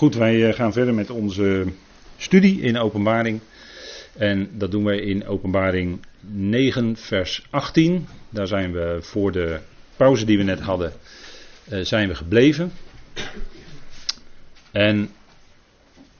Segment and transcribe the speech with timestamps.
[0.00, 1.66] Goed, wij eh, gaan verder met onze
[2.16, 3.40] studie in Openbaring.
[4.16, 8.06] En dat doen wij in Openbaring 9, vers 18.
[8.30, 9.60] Daar zijn we voor de
[9.96, 10.92] pauze die we net hadden,
[11.72, 12.72] uh, zijn we gebleven.
[14.70, 15.10] En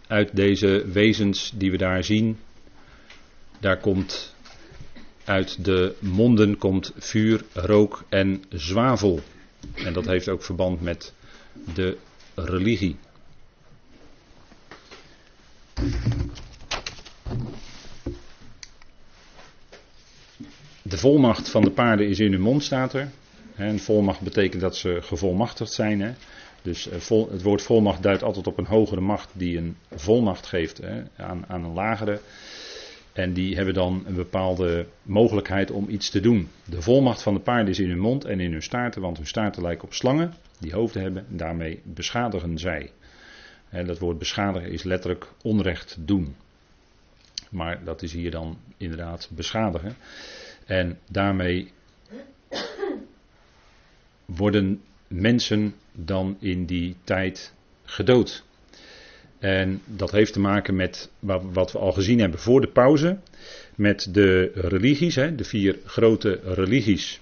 [0.07, 2.39] uit deze wezens die we daar zien,
[3.61, 4.35] daar komt
[5.25, 9.21] uit de monden komt vuur, rook en zwavel.
[9.75, 11.13] En dat heeft ook verband met
[11.75, 11.97] de
[12.35, 12.97] religie.
[21.01, 23.09] Volmacht van de paarden is in hun mond, staat er.
[23.55, 26.01] En volmacht betekent dat ze gevolmachtigd zijn.
[26.01, 26.13] Hè?
[26.63, 30.79] Dus eh, het woord volmacht duidt altijd op een hogere macht die een volmacht geeft
[30.79, 32.21] hè, aan, aan een lagere.
[33.13, 36.49] En die hebben dan een bepaalde mogelijkheid om iets te doen.
[36.65, 39.27] De volmacht van de paarden is in hun mond en in hun staarten, want hun
[39.27, 41.27] staarten lijken op slangen die hoofden hebben.
[41.31, 42.91] En daarmee beschadigen zij.
[43.69, 46.35] En dat woord beschadigen is letterlijk onrecht doen.
[47.51, 49.97] Maar dat is hier dan inderdaad beschadigen.
[50.71, 51.73] En daarmee
[54.25, 57.55] worden mensen dan in die tijd
[57.85, 58.45] gedood.
[59.39, 61.11] En dat heeft te maken met
[61.53, 63.19] wat we al gezien hebben voor de pauze.
[63.75, 67.21] Met de religies, de vier grote religies.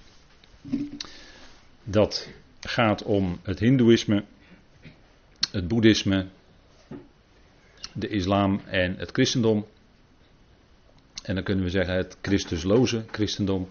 [1.83, 4.23] Dat gaat om het Hindoeïsme,
[5.51, 6.25] het Boeddhisme,
[7.93, 9.65] de islam en het christendom.
[11.29, 13.67] En dan kunnen we zeggen het Christusloze christendom.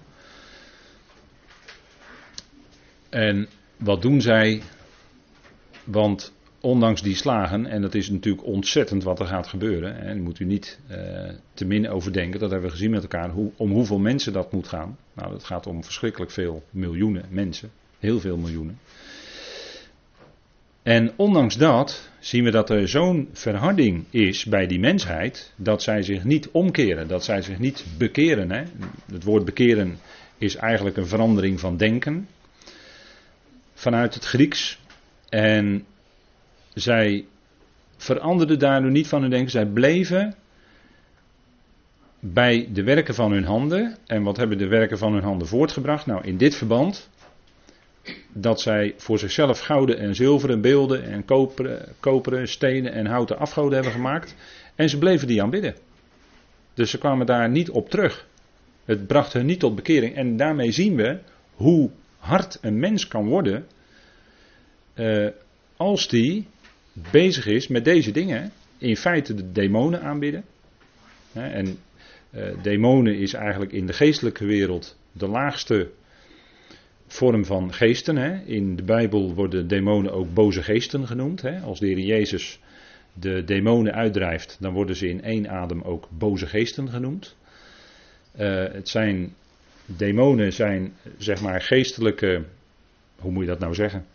[3.08, 4.62] En wat doen zij?
[5.84, 10.38] Want ondanks die slagen, en dat is natuurlijk ontzettend wat er gaat gebeuren, en moet
[10.38, 10.96] u niet uh,
[11.54, 14.68] te min overdenken, dat hebben we gezien met elkaar, hoe, om hoeveel mensen dat moet
[14.68, 14.98] gaan.
[15.12, 18.78] Nou, dat gaat om verschrikkelijk veel miljoenen mensen, heel veel miljoenen.
[20.88, 26.02] En ondanks dat zien we dat er zo'n verharding is bij die mensheid, dat zij
[26.02, 28.50] zich niet omkeren, dat zij zich niet bekeren.
[28.50, 28.62] Hè?
[29.12, 29.98] Het woord bekeren
[30.38, 32.28] is eigenlijk een verandering van denken
[33.74, 34.80] vanuit het Grieks.
[35.28, 35.84] En
[36.74, 37.24] zij
[37.96, 40.34] veranderden daar nu niet van hun denken, zij bleven
[42.20, 43.96] bij de werken van hun handen.
[44.06, 46.06] En wat hebben de werken van hun handen voortgebracht?
[46.06, 47.08] Nou, in dit verband
[48.32, 53.74] dat zij voor zichzelf gouden en zilveren beelden en koperen, koperen, stenen en houten afgoden
[53.74, 54.34] hebben gemaakt.
[54.74, 55.74] En ze bleven die aanbidden.
[56.74, 58.26] Dus ze kwamen daar niet op terug.
[58.84, 60.14] Het bracht hen niet tot bekering.
[60.14, 61.18] En daarmee zien we
[61.54, 63.66] hoe hard een mens kan worden.
[64.94, 65.28] Uh,
[65.76, 66.46] als die
[66.92, 68.52] bezig is met deze dingen.
[68.78, 70.44] In feite de demonen aanbidden.
[71.32, 71.78] En
[72.34, 75.90] uh, demonen is eigenlijk in de geestelijke wereld de laagste
[77.08, 78.16] vorm van geesten.
[78.16, 78.44] Hè.
[78.44, 81.42] In de Bijbel worden demonen ook boze geesten genoemd.
[81.42, 81.60] Hè.
[81.60, 82.60] Als de Heer Jezus
[83.12, 87.36] de demonen uitdrijft, dan worden ze in één adem ook boze geesten genoemd.
[88.38, 89.34] Uh, het zijn,
[89.86, 92.44] demonen zijn zeg maar geestelijke,
[93.18, 94.06] hoe moet je dat nou zeggen?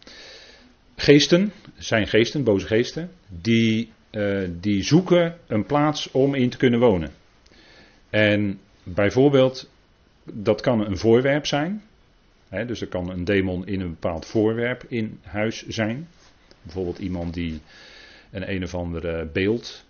[0.95, 6.79] Geesten, zijn geesten, boze geesten, die, uh, die zoeken een plaats om in te kunnen
[6.79, 7.11] wonen.
[8.09, 9.69] En bijvoorbeeld,
[10.23, 11.81] dat kan een voorwerp zijn
[12.61, 16.07] dus er kan een demon in een bepaald voorwerp in huis zijn.
[16.61, 17.61] Bijvoorbeeld iemand die
[18.31, 19.85] een een of ander beeld,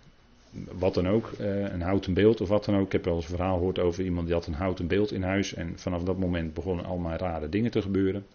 [0.72, 2.86] wat dan ook, eh, een houten beeld of wat dan ook.
[2.86, 5.22] Ik heb wel eens een verhaal gehoord over iemand die had een houten beeld in
[5.22, 5.54] huis.
[5.54, 8.26] En vanaf dat moment begonnen allemaal rare dingen te gebeuren.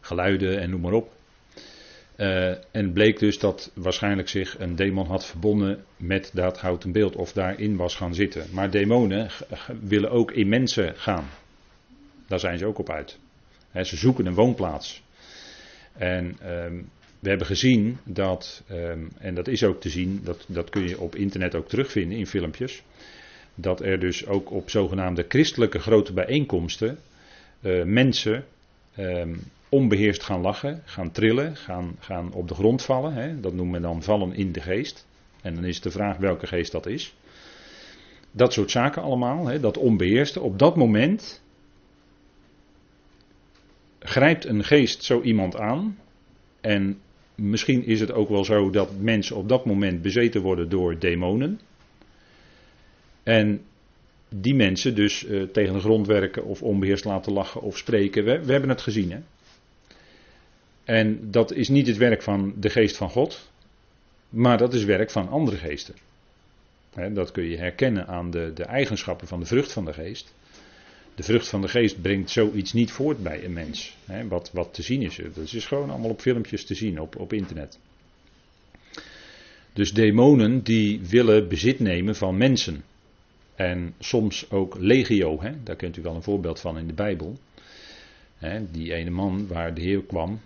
[0.00, 1.12] Geluiden en noem maar op.
[2.16, 7.16] Uh, en bleek dus dat waarschijnlijk zich een demon had verbonden met dat houten beeld
[7.16, 8.46] of daarin was gaan zitten.
[8.52, 9.28] Maar demonen
[9.80, 11.24] willen ook in mensen gaan.
[12.32, 13.18] Daar zijn ze ook op uit.
[13.82, 15.02] ze zoeken een woonplaats.
[15.92, 16.24] En
[16.64, 20.88] um, we hebben gezien dat, um, en dat is ook te zien, dat, dat kun
[20.88, 22.82] je op internet ook terugvinden in filmpjes.
[23.54, 26.98] Dat er dus ook op zogenaamde christelijke grote bijeenkomsten
[27.60, 28.44] uh, mensen
[28.98, 33.40] um, onbeheerst gaan lachen, gaan trillen, gaan, gaan op de grond vallen.
[33.40, 35.06] Dat noemen we dan vallen in de geest.
[35.42, 37.14] En dan is de vraag welke geest dat is.
[38.30, 40.40] Dat soort zaken allemaal, dat onbeheerste.
[40.40, 41.41] Op dat moment
[44.02, 45.98] grijpt een geest zo iemand aan.
[46.60, 47.00] En
[47.34, 51.60] misschien is het ook wel zo dat mensen op dat moment bezeten worden door demonen.
[53.22, 53.62] En
[54.28, 58.24] die mensen dus uh, tegen de grond werken of onbeheerst laten lachen of spreken.
[58.24, 59.10] We, we hebben het gezien.
[59.10, 59.18] Hè?
[60.84, 63.50] En dat is niet het werk van de geest van God,
[64.28, 65.94] maar dat is werk van andere geesten.
[67.12, 70.34] dat kun je herkennen aan de, de eigenschappen van de vrucht van de geest.
[71.14, 73.96] De vrucht van de geest brengt zoiets niet voort bij een mens.
[74.04, 75.20] Hè, wat, wat te zien is.
[75.34, 77.78] Dat is gewoon allemaal op filmpjes te zien op, op internet.
[79.72, 82.84] Dus demonen die willen bezit nemen van mensen.
[83.54, 85.62] En soms ook legio, hè?
[85.62, 87.38] daar kent u wel een voorbeeld van in de Bijbel.
[88.36, 90.40] Hè, die ene man waar de Heer kwam,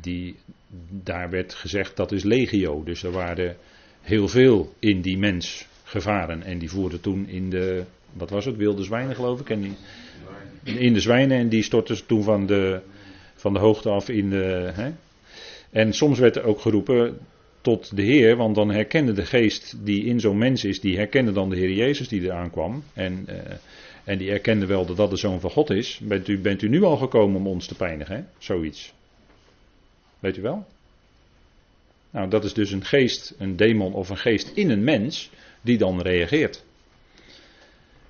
[0.00, 0.36] die,
[0.90, 2.84] daar werd gezegd dat is legio.
[2.84, 3.56] Dus er waren
[4.00, 6.42] heel veel in die mens gevaren.
[6.42, 9.50] En die voerden toen in de, wat was het, wilde zwijnen geloof ik.
[9.50, 9.76] En
[10.62, 12.80] in de zwijnen en die stortten ze toen van de,
[13.34, 14.70] van de hoogte af in de.
[14.74, 14.90] Hè.
[15.70, 17.18] En soms werd er ook geroepen
[17.60, 21.32] tot de Heer, want dan herkende de geest die in zo'n mens is, die herkende
[21.32, 22.82] dan de Heer Jezus die eraan kwam.
[22.94, 23.36] En, uh,
[24.04, 26.00] en die erkende wel dat dat de Zoon van God is.
[26.02, 28.16] Bent u, bent u nu al gekomen om ons te pijnigen?
[28.16, 28.22] Hè?
[28.38, 28.92] Zoiets.
[30.18, 30.66] Weet u wel?
[32.10, 35.78] Nou, dat is dus een geest, een demon of een geest in een mens die
[35.78, 36.64] dan reageert.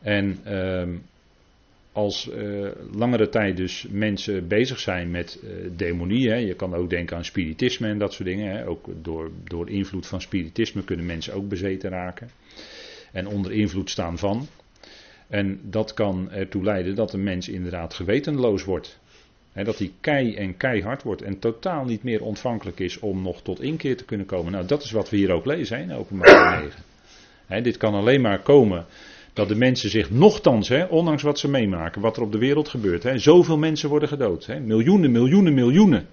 [0.01, 0.89] En uh,
[1.93, 7.17] als uh, langere tijd dus mensen bezig zijn met uh, demonie, je kan ook denken
[7.17, 8.57] aan spiritisme en dat soort dingen.
[8.57, 12.31] Hè, ook door, door invloed van spiritisme kunnen mensen ook bezeten raken.
[13.13, 14.47] En onder invloed staan van.
[15.29, 19.01] En dat kan ertoe leiden dat een mens inderdaad gewetenloos wordt.
[19.53, 23.43] Hè, dat hij kei en keihard wordt en totaal niet meer ontvankelijk is om nog
[23.43, 24.53] tot inkeer te kunnen komen.
[24.53, 26.83] Nou, dat is wat we hier ook lezen in openbaar 9.
[27.63, 28.87] Dit kan alleen maar komen
[29.33, 33.03] dat de mensen zich nochtans, ondanks wat ze meemaken, wat er op de wereld gebeurt,
[33.03, 34.49] hè, zoveel mensen worden gedood.
[34.65, 36.07] Miljoenen, miljoenen, miljoenen.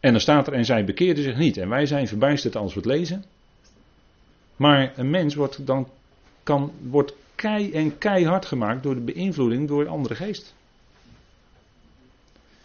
[0.00, 1.56] En dan staat er, en zij bekeerden zich niet.
[1.56, 3.24] En wij zijn verbijsterd als we het lezen.
[4.56, 5.88] Maar een mens wordt dan
[6.42, 10.54] kan, wordt kei en keihard gemaakt door de beïnvloeding door een andere geest.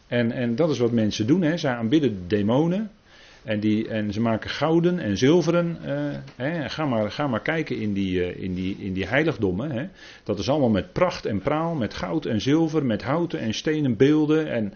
[0.08, 1.42] En, en dat is wat mensen doen.
[1.42, 1.58] Hè.
[1.58, 2.92] Zij aanbidden demonen.
[3.46, 5.78] En, die, en ze maken gouden en zilveren.
[5.86, 5.92] Uh,
[6.36, 9.72] hè, ga, maar, ga maar kijken in die, uh, in die, in die heiligdommen.
[9.72, 9.88] Hè.
[10.24, 13.98] Dat is allemaal met pracht en praal, met goud en zilver, met houten en stenen
[13.98, 14.52] beelden.
[14.52, 14.74] En,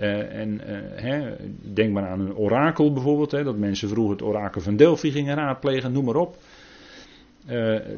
[0.00, 0.60] uh, en
[0.94, 1.36] hè,
[1.74, 3.30] denk maar aan een orakel bijvoorbeeld.
[3.30, 6.36] Hè, dat mensen vroeger het orakel van Delphi gingen raadplegen, noem maar op.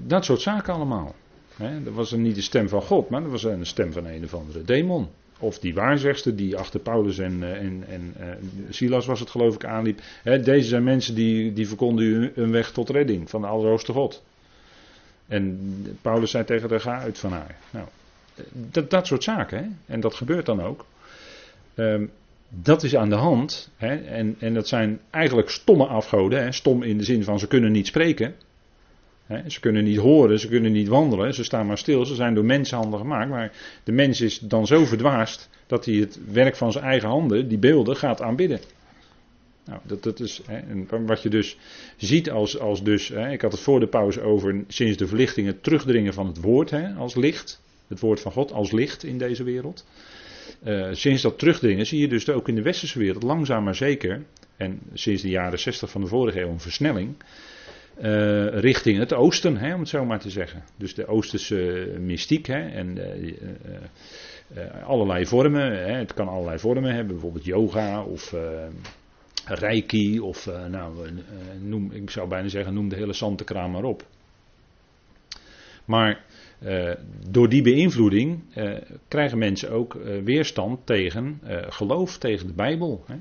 [0.07, 1.15] dat soort zaken allemaal.
[1.57, 1.83] Hè.
[1.83, 4.35] Dat was niet de stem van God, maar dat was een stem van een of
[4.35, 5.09] andere demon.
[5.39, 8.27] Of die waarzegster die achter Paulus en, eh, en, en uh,
[8.71, 10.01] Silas was het geloof ik aanliep.
[10.23, 14.23] Hè, deze zijn mensen die, die verkonden een weg tot redding van de Allerhoogste God.
[15.27, 17.57] En Paulus zei tegen haar, ga uit van haar.
[17.71, 17.87] Nou,
[18.53, 19.59] dat, dat soort zaken.
[19.59, 19.93] Hè?
[19.95, 20.87] En dat gebeurt dan ook.
[21.75, 22.11] Um,
[22.49, 23.71] dat is aan de hand.
[23.77, 23.97] Hè?
[23.97, 26.43] En, en dat zijn eigenlijk stomme afgoden.
[26.43, 26.53] Hè?
[26.53, 28.35] Stom in de zin van ze kunnen niet spreken
[29.47, 32.45] ze kunnen niet horen, ze kunnen niet wandelen, ze staan maar stil, ze zijn door
[32.45, 33.31] mensenhanden gemaakt.
[33.31, 33.53] Maar
[33.85, 37.59] de mens is dan zo verdwaasd dat hij het werk van zijn eigen handen, die
[37.59, 38.61] beelden, gaat aanbidden.
[39.65, 40.43] Nou, dat, dat is
[41.07, 41.57] wat je dus
[41.97, 45.63] ziet als, als dus, ik had het voor de pauze over sinds de verlichting het
[45.63, 47.63] terugdringen van het woord als licht.
[47.89, 49.85] Het woord van God als licht in deze wereld.
[50.65, 54.23] Uh, sinds dat terugdringen zie je dus ook in de westerse wereld langzaam maar zeker,
[54.57, 57.15] en sinds de jaren 60 van de vorige eeuw een versnelling,
[57.99, 60.63] uh, richting het oosten, hè, om het zo maar te zeggen.
[60.77, 63.33] Dus de oosterse mystiek hè, en uh,
[64.57, 65.73] uh, allerlei vormen.
[65.73, 68.35] Hè, het kan allerlei vormen hebben, bijvoorbeeld yoga of
[69.45, 71.09] reiki of nou,
[71.61, 74.07] noem, ik zou bijna zeggen noem de hele zantekraam maar op.
[75.85, 76.25] Maar
[77.31, 78.43] door die beïnvloeding
[79.09, 83.05] krijgen mensen ook weerstand tegen geloof, tegen de Bijbel.
[83.07, 83.17] Hè.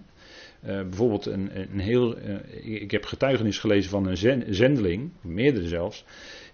[0.65, 2.17] Uh, bijvoorbeeld een, een heel.
[2.17, 6.05] Uh, ik heb getuigenis gelezen van een zendeling, meerdere zelfs.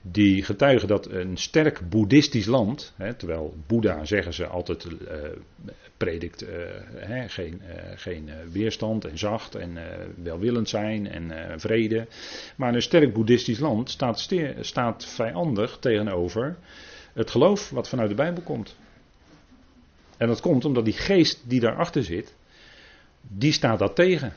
[0.01, 2.94] Die getuigen dat een sterk boeddhistisch land.
[2.96, 4.98] Hè, terwijl Boeddha zeggen ze altijd uh,
[5.98, 6.46] predikt
[6.96, 7.62] hè, geen,
[7.96, 9.78] geen weerstand en zacht en
[10.24, 12.08] welwillend zijn en vrede.
[12.56, 16.58] Maar een sterk boeddhistisch land staat, staat vijandig tegenover
[17.13, 18.75] het geloof wat vanuit de Bijbel komt.
[20.18, 22.38] En dat komt omdat die geest die daarachter zit
[23.22, 24.34] die staat dat tegen.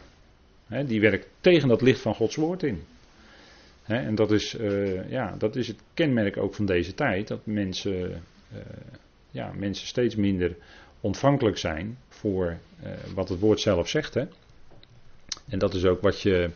[0.87, 2.83] die werkt tegen dat licht van Gods woord in.
[3.87, 7.29] en dat is, uh, ja, dat is het kenmerk ook van deze tijd.
[7.29, 8.23] Dat mensen,
[8.53, 8.59] uh,
[9.31, 10.57] ja, mensen steeds minder
[11.01, 14.15] ontvankelijk zijn voor uh, wat het woord zelf zegt.
[14.15, 14.25] Hè.
[15.49, 16.51] En dat is ook wat je,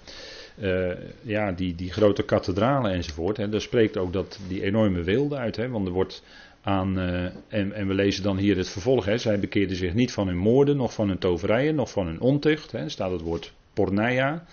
[1.23, 3.37] ja, die, die grote kathedralen enzovoort.
[3.37, 5.57] Hè, daar spreekt ook dat die enorme wilde uit.
[5.57, 6.23] Hè, want er wordt
[6.67, 9.05] aan, uh, en, we lezen dan hier het vervolg.
[9.05, 9.19] Hè.
[9.19, 12.73] Zij bekeerden zich niet van hun moorden, nog van hun toverijen, nog van hun ontucht.
[12.73, 12.89] Hè.
[12.89, 14.45] staat het woord porneia,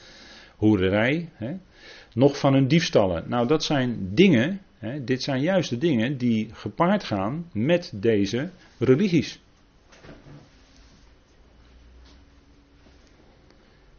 [0.55, 1.29] hoererij.
[1.34, 1.53] Hè.
[2.13, 3.24] Nog van hun diefstallen.
[3.27, 8.50] Nou, dat zijn dingen, hè, dit zijn juist de dingen die gepaard gaan met deze
[8.77, 9.39] religies.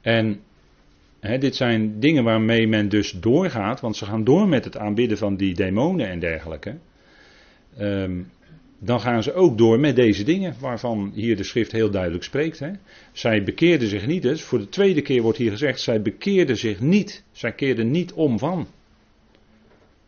[0.01, 0.41] En
[1.21, 5.37] dit zijn dingen waarmee men dus doorgaat, want ze gaan door met het aanbidden van
[5.37, 6.77] die demonen en dergelijke.
[7.81, 8.31] Um,
[8.79, 12.59] dan gaan ze ook door met deze dingen waarvan hier de schrift heel duidelijk spreekt.
[12.59, 12.71] Hè.
[13.13, 16.81] Zij bekeerden zich niet, dus voor de tweede keer wordt hier gezegd, zij bekeerden zich
[16.81, 18.67] niet, zij keerden niet om van.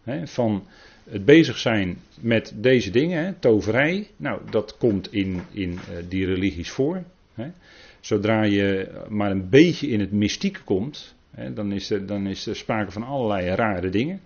[0.03, 0.67] Hè, van
[1.11, 6.27] het bezig zijn met deze dingen, hè, toverij, nou dat komt in, in uh, die
[6.27, 7.03] religies voor.
[7.35, 7.51] Hè.
[8.01, 11.15] Zodra je maar een beetje in het mystieke komt,
[11.55, 14.21] dan, is er, dan is er sprake van allerlei rare dingen.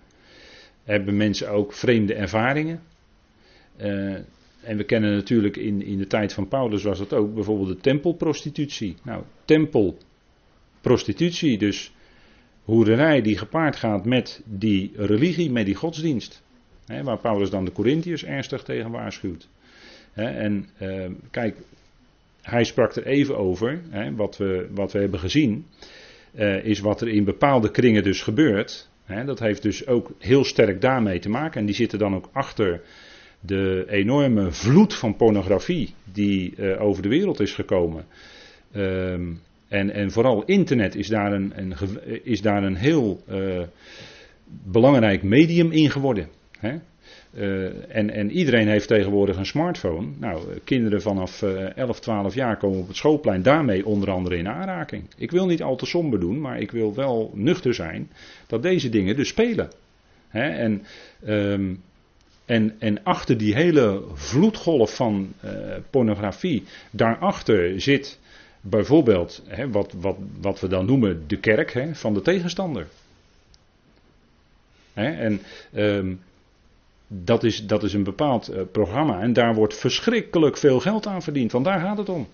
[0.84, 2.80] Hebben mensen ook vreemde ervaringen.
[3.82, 4.14] Uh,
[4.62, 7.80] en we kennen natuurlijk in, in de tijd van Paulus was dat ook bijvoorbeeld de
[7.80, 8.96] tempelprostitutie.
[9.02, 11.92] Nou, tempelprostitutie, dus
[12.64, 16.42] hoererij die gepaard gaat met die religie, met die godsdienst.
[17.02, 19.48] Waar Paulus dan de Corinthiërs ernstig tegen waarschuwt.
[20.12, 21.56] En uh, kijk,
[22.42, 23.80] hij sprak er even over,
[24.16, 25.66] wat, we, wat we hebben gezien,
[26.34, 28.88] uh, is wat er in bepaalde kringen dus gebeurt.
[29.26, 31.60] dat heeft dus ook heel sterk daarmee te maken.
[31.60, 32.80] En die zitten dan ook achter
[33.40, 38.04] de enorme vloed van pornografie die uh, over de wereld is gekomen.
[38.76, 41.74] Um, en, en, vooral internet is daar een, een
[42.24, 43.62] is daar een heel uh,
[44.46, 46.28] belangrijk medium in geworden.
[46.58, 46.78] Hè?
[47.88, 50.08] En, en, iedereen heeft tegenwoordig een smartphone.
[50.18, 55.04] Nou, kinderen vanaf 11, 12 jaar komen op het schoolplein daarmee onder andere in aanraking.
[55.16, 58.10] Ik wil niet al te somber doen, maar ik wil wel nuchter zijn
[58.46, 59.68] dat deze dingen dus spelen.
[60.28, 60.48] Hè?
[60.48, 60.82] En
[61.26, 61.82] um,
[62.50, 65.50] en, en achter die hele vloedgolf van uh,
[65.90, 68.18] pornografie, daarachter zit
[68.60, 72.86] bijvoorbeeld hè, wat, wat, wat we dan noemen de kerk hè, van de tegenstander.
[74.92, 75.40] Hè, en
[75.74, 76.20] um,
[77.06, 81.22] dat, is, dat is een bepaald uh, programma en daar wordt verschrikkelijk veel geld aan
[81.22, 82.28] verdiend, want daar gaat het om.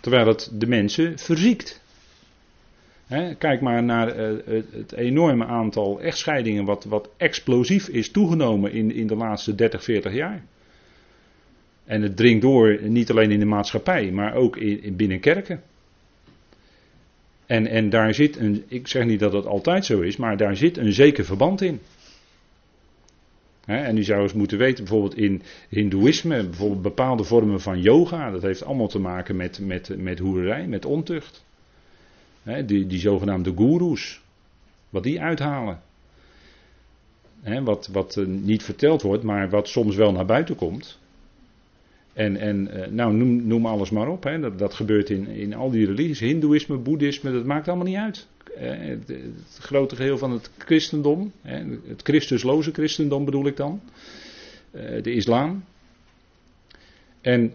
[0.00, 1.80] Terwijl het de mensen verziekt
[3.38, 9.06] kijk maar naar uh, het enorme aantal echtscheidingen wat, wat explosief is toegenomen in, in
[9.06, 10.42] de laatste 30, 40 jaar.
[11.84, 15.62] En het dringt door niet alleen in de maatschappij, maar ook in, in binnen kerken.
[17.46, 20.56] En, en daar zit een, ik zeg niet dat het altijd zo is, maar daar
[20.56, 21.80] zit een zeker verband in.
[23.64, 28.42] en u zou eens moeten weten, bijvoorbeeld in Hindoeïsme, bijvoorbeeld bepaalde vormen van yoga, dat
[28.42, 31.44] heeft allemaal te maken met, met, met hoerij, met ontucht
[32.42, 34.20] die, die zogenaamde goeroes.
[34.90, 35.80] Wat die uithalen.
[37.62, 40.98] wat, wat uh, niet verteld wordt, maar wat soms wel naar buiten komt.
[42.12, 44.22] En, en uh, nou, noem, noem, alles maar op.
[44.22, 46.20] Dat, dat, gebeurt in, in al die religies.
[46.20, 48.26] Hindoeïsme, boeddhisme, dat maakt allemaal niet uit.
[48.54, 51.32] Het, het, grote geheel van het christendom.
[51.42, 53.80] het christusloze christendom bedoel ik dan.
[55.02, 55.64] De islam.
[57.20, 57.52] En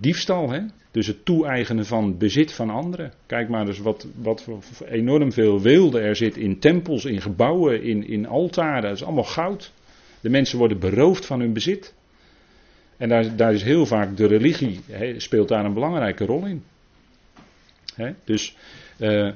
[0.00, 0.60] diefstal, hè?
[0.90, 3.12] Dus het toe-eigenen van bezit van anderen.
[3.26, 4.46] Kijk maar eens wat, wat
[4.88, 8.82] enorm veel weelde er zit in tempels, in gebouwen, in, in altaren.
[8.82, 9.72] Dat is allemaal goud.
[10.20, 11.94] De mensen worden beroofd van hun bezit.
[12.96, 16.62] En daar, daar is heel vaak de religie, he, speelt daar een belangrijke rol in.
[17.94, 18.56] He, dus,
[18.98, 19.30] uh,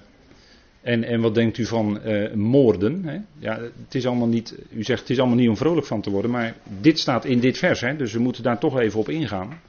[0.81, 3.05] en, en wat denkt u van uh, moorden?
[3.05, 3.19] He?
[3.39, 6.11] Ja, het is allemaal niet, u zegt het is allemaal niet om vrolijk van te
[6.11, 9.61] worden, maar dit staat in dit vers, dus we moeten daar toch even op ingaan.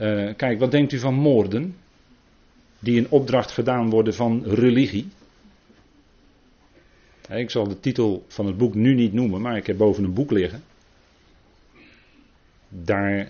[0.00, 1.76] Uh, kijk, wat denkt u van moorden?
[2.78, 5.08] Die in opdracht gedaan worden van religie.
[7.28, 10.14] Ik zal de titel van het boek nu niet noemen, maar ik heb boven een
[10.14, 10.62] boek liggen.
[12.68, 13.28] Daar,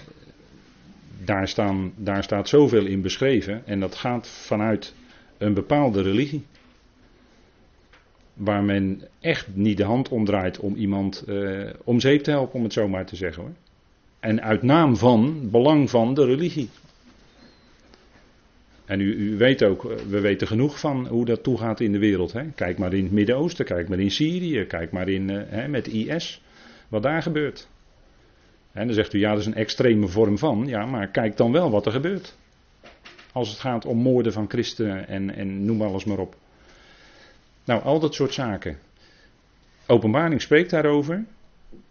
[1.25, 4.95] daar, staan, daar staat zoveel in beschreven en dat gaat vanuit
[5.39, 6.45] een bepaalde religie.
[8.35, 12.63] Waar men echt niet de hand omdraait om iemand uh, om zeep te helpen, om
[12.63, 13.53] het zo maar te zeggen hoor.
[14.21, 16.69] En uit naam van, belang van de religie.
[18.85, 21.99] En u, u, weet ook, eh, we weten genoeg van hoe dat toegaat in de
[21.99, 22.33] wereld.
[22.33, 22.45] Hè?
[22.55, 25.87] Kijk maar in het Midden-Oosten, kijk maar in Syrië, kijk maar in, uh, hè, met
[25.87, 26.43] IS,
[26.89, 27.69] wat daar gebeurt.
[28.73, 30.67] En dan zegt u, ja, dat is een extreme vorm van.
[30.67, 32.37] Ja, maar kijk dan wel wat er gebeurt.
[33.33, 36.37] Als het gaat om moorden van christenen en, en noem alles maar op.
[37.65, 38.79] Nou, al dat soort zaken.
[39.87, 41.25] Openbaring spreekt daarover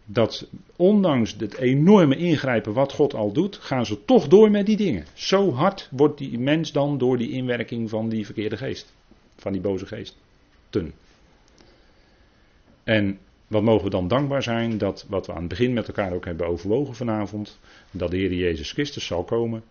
[0.05, 4.77] dat ondanks het enorme ingrijpen wat God al doet, gaan ze toch door met die
[4.77, 5.05] dingen.
[5.13, 8.93] Zo hard wordt die mens dan door die inwerking van die verkeerde geest,
[9.36, 10.17] van die boze geest.
[10.69, 10.93] Ten.
[12.84, 16.13] En wat mogen we dan dankbaar zijn dat wat we aan het begin met elkaar
[16.13, 17.60] ook hebben overwogen vanavond,
[17.91, 19.63] dat de Heer Jezus Christus zal komen.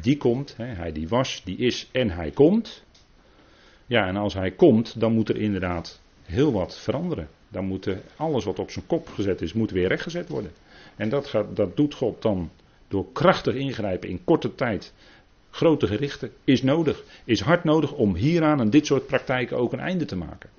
[0.00, 2.84] Die komt, hè, hij die was, die is en hij komt.
[3.86, 7.28] Ja, en als hij komt, dan moet er inderdaad heel wat veranderen.
[7.52, 10.52] Dan moet alles wat op zijn kop gezet is, moet weer rechtgezet worden.
[10.96, 12.50] En dat, gaat, dat doet God dan
[12.88, 14.92] door krachtig ingrijpen in korte tijd.
[15.50, 19.80] Grote gerichten is nodig, is hard nodig om hieraan en dit soort praktijken ook een
[19.80, 20.50] einde te maken.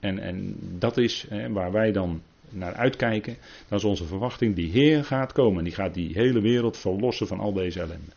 [0.00, 3.36] En, en dat is hè, waar wij dan naar uitkijken.
[3.68, 4.54] Dat is onze verwachting.
[4.54, 5.64] Die Heer gaat komen.
[5.64, 8.12] Die gaat die hele wereld verlossen van al deze ellende.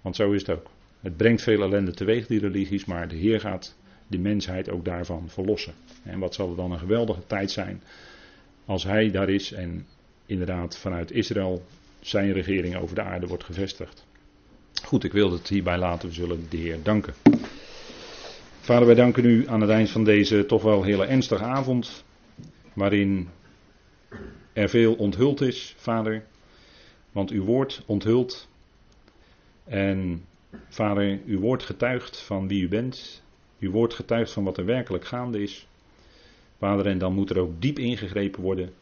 [0.00, 0.70] Want zo is het ook.
[1.00, 3.76] Het brengt veel ellende teweeg, die religies, maar de Heer gaat
[4.12, 5.74] de mensheid ook daarvan verlossen.
[6.02, 7.82] En wat zal er dan een geweldige tijd zijn
[8.64, 9.86] als Hij daar is en
[10.26, 11.64] inderdaad vanuit Israël
[12.00, 14.06] zijn regering over de aarde wordt gevestigd.
[14.84, 16.08] Goed, ik wil het hierbij laten.
[16.08, 17.14] We zullen de Heer danken.
[18.60, 22.04] Vader, wij danken u aan het eind van deze toch wel hele ernstige avond,
[22.72, 23.28] waarin
[24.52, 26.24] er veel onthuld is, Vader.
[27.12, 28.48] Want uw woord onthult.
[29.64, 30.24] En
[30.68, 33.21] Vader, uw woord getuigt van wie u bent.
[33.62, 35.66] Uw woord getuigt van wat er werkelijk gaande is.
[36.58, 38.72] Vader, en dan moet er ook diep ingegrepen worden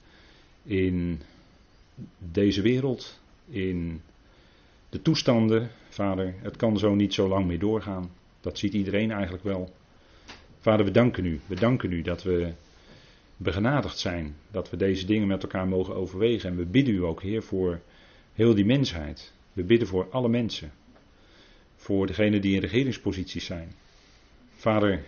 [0.62, 1.20] in
[2.18, 4.00] deze wereld, in
[4.88, 5.70] de toestanden.
[5.88, 8.10] Vader, het kan zo niet zo lang meer doorgaan.
[8.40, 9.70] Dat ziet iedereen eigenlijk wel.
[10.60, 11.40] Vader, we danken u.
[11.46, 12.52] We danken u dat we
[13.36, 14.36] begenadigd zijn.
[14.50, 16.50] Dat we deze dingen met elkaar mogen overwegen.
[16.50, 17.80] En we bidden u ook, Heer, voor
[18.34, 19.32] heel die mensheid.
[19.52, 20.72] We bidden voor alle mensen.
[21.76, 23.72] Voor degenen die in regeringsposities zijn.
[24.60, 25.04] Vader,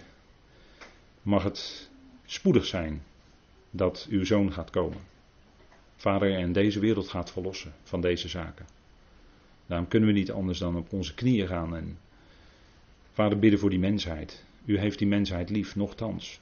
[1.22, 1.90] mag het
[2.24, 3.02] spoedig zijn
[3.70, 4.98] dat uw zoon gaat komen.
[5.96, 8.66] Vader, en deze wereld gaat verlossen van deze zaken.
[9.66, 11.98] Daarom kunnen we niet anders dan op onze knieën gaan en
[13.12, 14.44] Vader bidden voor die mensheid.
[14.64, 16.40] U heeft die mensheid lief, nochtans.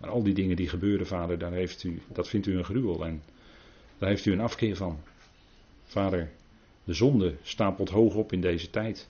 [0.00, 3.04] Maar al die dingen die gebeuren, Vader, daar heeft u, dat vindt u een gruwel
[3.04, 3.22] en
[3.98, 4.98] daar heeft u een afkeer van.
[5.84, 6.30] Vader,
[6.84, 9.08] de zonde stapelt hoog op in deze tijd.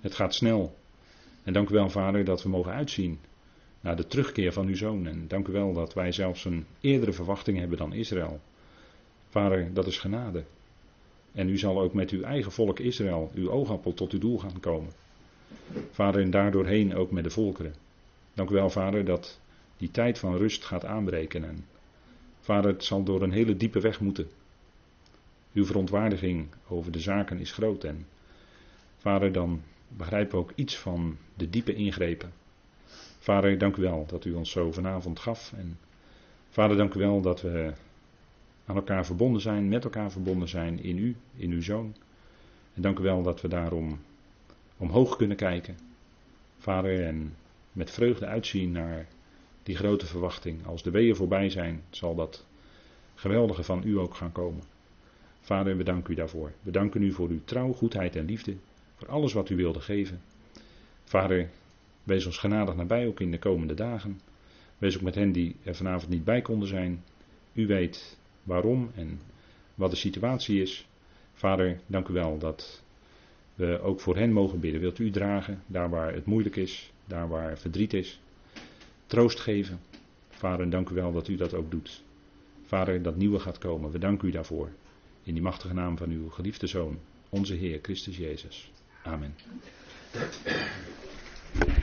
[0.00, 0.76] Het gaat snel.
[1.46, 3.18] En dank u wel, Vader, dat we mogen uitzien
[3.80, 5.06] naar de terugkeer van uw zoon.
[5.06, 8.40] En dank u wel dat wij zelfs een eerdere verwachting hebben dan Israël.
[9.28, 10.44] Vader, dat is genade.
[11.32, 14.60] En u zal ook met uw eigen volk Israël, uw oogappel, tot uw doel gaan
[14.60, 14.92] komen.
[15.90, 17.74] Vader, en daardoorheen ook met de volkeren.
[18.34, 19.40] Dank u wel, Vader, dat
[19.76, 21.44] die tijd van rust gaat aanbreken.
[21.44, 21.64] En
[22.40, 24.28] Vader, het zal door een hele diepe weg moeten.
[25.52, 27.84] Uw verontwaardiging over de zaken is groot.
[27.84, 28.06] En
[28.96, 32.32] Vader, dan begrijpen ook iets van de diepe ingrepen.
[33.18, 35.52] Vader, dank u wel dat u ons zo vanavond gaf.
[35.56, 35.78] En
[36.48, 37.72] Vader, dank u wel dat we
[38.66, 41.94] aan elkaar verbonden zijn, met elkaar verbonden zijn in u, in uw zoon.
[42.74, 43.98] En dank u wel dat we daarom
[44.76, 45.78] omhoog kunnen kijken.
[46.58, 47.34] Vader, en
[47.72, 49.06] met vreugde uitzien naar
[49.62, 50.66] die grote verwachting.
[50.66, 52.46] Als de weeën voorbij zijn, zal dat
[53.14, 54.62] geweldige van u ook gaan komen.
[55.40, 56.52] Vader, we danken u daarvoor.
[56.62, 58.56] We danken u voor uw trouw, goedheid en liefde.
[58.96, 60.20] Voor alles wat u wilde geven.
[61.04, 61.48] Vader,
[62.02, 64.20] wees ons genadig nabij ook in de komende dagen.
[64.78, 67.04] Wees ook met hen die er vanavond niet bij konden zijn.
[67.52, 69.20] U weet waarom en
[69.74, 70.86] wat de situatie is.
[71.32, 72.82] Vader, dank u wel dat
[73.54, 74.80] we ook voor hen mogen bidden.
[74.80, 78.20] Wilt u dragen, daar waar het moeilijk is, daar waar verdriet is.
[79.06, 79.80] Troost geven.
[80.28, 82.02] Vader, dank u wel dat u dat ook doet.
[82.64, 83.90] Vader, dat nieuwe gaat komen.
[83.90, 84.70] We danken u daarvoor.
[85.22, 88.70] In die machtige naam van uw geliefde Zoon, onze Heer Christus Jezus.
[89.06, 89.32] Amen.